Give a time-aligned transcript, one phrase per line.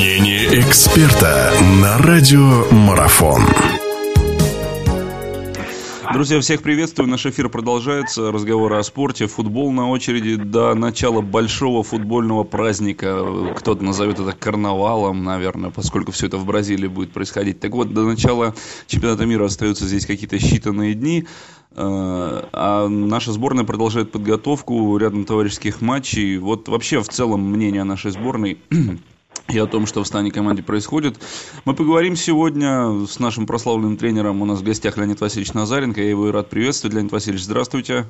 [0.00, 3.42] Мнение эксперта на радио Марафон.
[6.14, 7.06] Друзья, всех приветствую.
[7.06, 8.32] Наш эфир продолжается.
[8.32, 9.26] Разговоры о спорте.
[9.26, 13.54] Футбол на очереди до начала большого футбольного праздника.
[13.54, 17.60] Кто-то назовет это карнавалом, наверное, поскольку все это в Бразилии будет происходить.
[17.60, 18.54] Так вот, до начала
[18.86, 21.26] чемпионата мира остаются здесь какие-то считанные дни.
[21.72, 26.38] Э, а наша сборная продолжает подготовку рядом товарищеских матчей.
[26.38, 28.60] Вот вообще в целом мнение нашей сборной
[29.52, 31.16] и о том, что в стане команде происходит.
[31.64, 34.42] Мы поговорим сегодня с нашим прославленным тренером.
[34.42, 36.00] У нас в гостях Леонид Васильевич Назаренко.
[36.00, 36.94] Я его и рад приветствовать.
[36.94, 38.06] Леонид Васильевич, здравствуйте.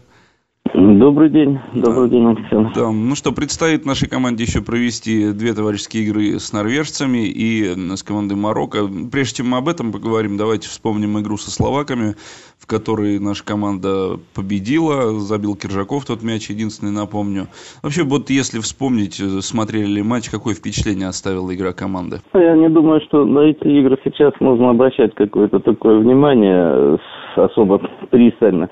[0.73, 1.59] Добрый день.
[1.75, 2.17] Добрый да.
[2.17, 2.73] день, Александр.
[2.75, 2.91] Да.
[2.93, 8.35] Ну что, предстоит нашей команде еще провести две товарищеские игры с норвежцами и с командой
[8.35, 8.87] Марокко.
[9.11, 12.15] Прежде чем мы об этом поговорим, давайте вспомним игру со словаками,
[12.59, 15.19] в которой наша команда победила.
[15.19, 17.49] Забил Киржаков тот мяч, единственный, напомню.
[17.83, 22.21] Вообще, вот если вспомнить, смотрели ли матч, какое впечатление оставила игра команды?
[22.33, 26.99] Я не думаю, что на эти игры сейчас нужно обращать какое-то такое внимание
[27.37, 28.69] особо пристально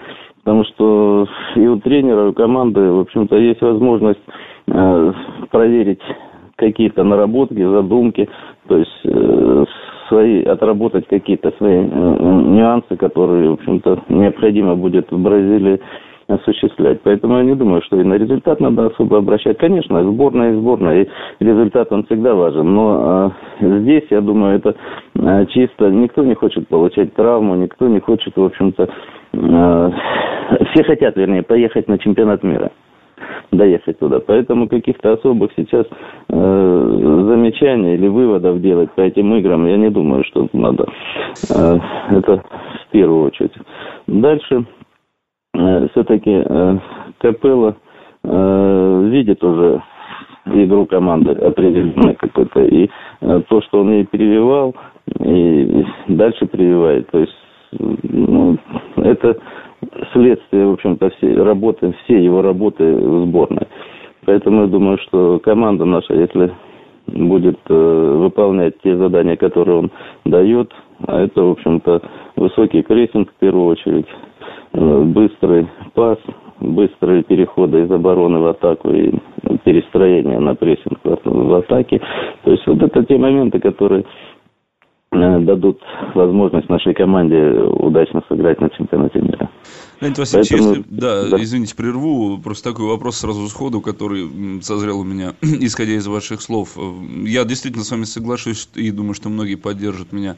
[0.48, 4.20] потому что и у тренера, и у команды, в общем-то, есть возможность
[4.66, 5.12] э,
[5.50, 6.00] проверить
[6.56, 8.26] какие-то наработки, задумки,
[8.66, 9.64] то есть э,
[10.08, 15.80] свои, отработать какие-то свои э, нюансы, которые, в общем-то, необходимо будет в Бразилии
[16.28, 17.00] осуществлять.
[17.02, 19.58] Поэтому я не думаю, что и на результат надо особо обращать.
[19.58, 21.08] Конечно, сборная и сборная, и
[21.40, 22.74] результат он всегда важен.
[22.74, 24.74] Но э, здесь, я думаю, это
[25.14, 28.88] э, чисто никто не хочет получать травму, никто не хочет, в общем-то,
[29.32, 29.90] э,
[30.72, 32.70] все хотят, вернее, поехать на чемпионат мира
[33.50, 34.20] доехать туда.
[34.20, 35.86] Поэтому каких-то особых сейчас
[36.28, 40.86] э, замечаний или выводов делать по этим играм, я не думаю, что надо.
[41.50, 41.78] Э,
[42.10, 42.42] это
[42.86, 43.54] в первую очередь.
[44.06, 44.66] Дальше
[45.90, 46.78] все-таки э,
[47.18, 47.76] Капелло
[48.22, 49.82] э, видит уже
[50.46, 52.64] игру команды определенной какой-то.
[52.64, 52.88] И
[53.20, 54.74] то, что он ей прививал,
[55.20, 57.10] и дальше прививает.
[57.10, 57.34] То есть
[57.72, 58.56] ну,
[58.96, 59.36] это
[60.12, 63.66] следствие, в общем-то, всей работы, всей его работы в сборной.
[64.24, 66.52] Поэтому я думаю, что команда наша, если
[67.06, 69.90] будет э, выполнять те задания, которые он
[70.24, 70.72] дает,
[71.06, 72.02] а это, в общем-то,
[72.36, 74.06] высокий прессинг в первую очередь,
[74.37, 74.37] Э,
[74.72, 76.18] быстрый пас,
[76.60, 79.12] быстрые переходы из обороны в атаку и
[79.64, 82.00] перестроение на прессинг в атаке.
[82.44, 84.04] То есть вот это те моменты, которые
[85.12, 85.80] э, дадут
[86.14, 89.48] возможность нашей команде удачно сыграть на чемпионате мира.
[90.00, 90.74] Леонид Васильевич, Поэтому...
[90.76, 95.94] если, да, да, извините, прерву, просто такой вопрос сразу сходу, который созрел у меня, исходя
[95.94, 96.78] из ваших слов.
[97.24, 100.36] Я действительно с вами соглашусь и думаю, что многие поддержат меня,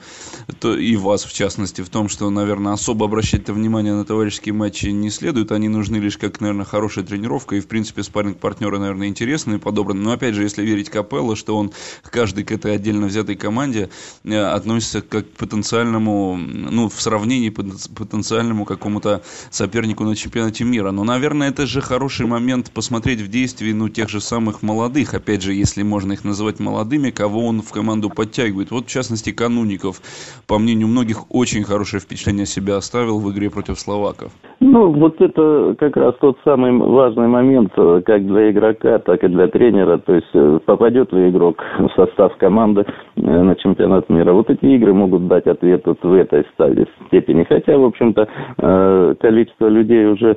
[0.60, 4.86] то и вас в частности, в том, что, наверное, особо обращать внимание на товарищеские матчи
[4.86, 9.58] не следует, они нужны лишь как, наверное, хорошая тренировка, и, в принципе, спарринг-партнеры, наверное, интересные
[9.58, 10.00] и подобраны.
[10.00, 11.72] Но, опять же, если верить Капелло, что он
[12.04, 13.90] каждый к этой отдельно взятой команде
[14.24, 20.90] э, относится как к потенциальному, ну, в сравнении потенциальному какому-то сопернику на чемпионате мира.
[20.92, 25.42] Но, наверное, это же хороший момент посмотреть в действии, ну, тех же самых молодых, опять
[25.42, 28.70] же, если можно их называть молодыми, кого он в команду подтягивает.
[28.70, 30.00] Вот, в частности, Кануников,
[30.46, 34.32] по мнению многих, очень хорошее впечатление себя оставил в игре против словаков.
[34.60, 39.28] Ну, вот это как раз тот самый важный момент, э, как для игрока, так и
[39.28, 39.98] для тренера.
[39.98, 42.84] То есть, э, попадет ли игрок в состав команды
[43.16, 44.32] э, на чемпионат мира.
[44.32, 47.44] Вот эти игры могут дать ответ вот в этой стадии степени.
[47.44, 50.36] Хотя, в общем-то, количество людей уже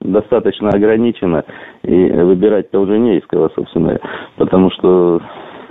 [0.00, 1.44] достаточно ограничено,
[1.82, 3.98] и выбирать-то уже не из кого, собственно,
[4.36, 5.20] потому что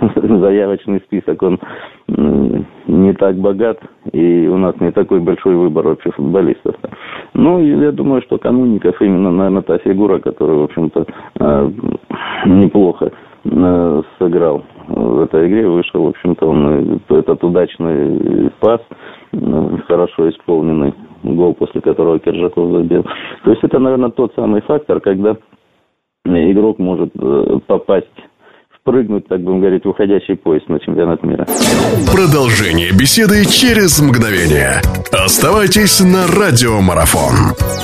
[0.16, 1.60] заявочный список, он
[2.08, 3.78] не так богат,
[4.12, 6.74] и у нас не такой большой выбор вообще футболистов.
[7.32, 11.06] Ну, я думаю, что Кануников именно, наверное, та фигура, которая, в общем-то,
[11.38, 11.72] а,
[12.46, 13.12] неплохо
[13.46, 18.80] а, сыграл в этой игре, вышел, в общем-то, он этот удачный пас,
[19.86, 20.92] хорошо исполненный
[21.24, 23.04] гол, после которого Киржаков забил.
[23.44, 25.36] То есть это, наверное, тот самый фактор, когда
[26.24, 28.06] игрок может э, попасть
[28.84, 31.46] прыгнуть, так будем говорить, в уходящий поезд на чемпионат мира.
[32.12, 34.82] Продолжение беседы через мгновение.
[35.12, 37.83] Оставайтесь на радиомарафон.